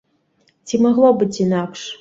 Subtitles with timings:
[0.71, 1.81] Ці магло быць інакш?